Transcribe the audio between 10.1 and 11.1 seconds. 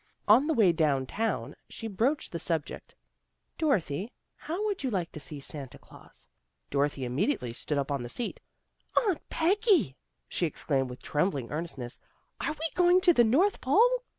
she exclaimed with